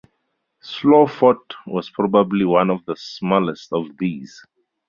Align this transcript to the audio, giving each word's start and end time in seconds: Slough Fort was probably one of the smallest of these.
Slough 0.61 1.11
Fort 1.13 1.53
was 1.67 1.91
probably 1.91 2.43
one 2.43 2.71
of 2.71 2.83
the 2.87 2.95
smallest 2.95 3.71
of 3.71 3.95
these. 3.99 4.43